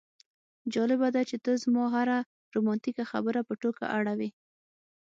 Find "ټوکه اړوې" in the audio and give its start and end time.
3.61-4.29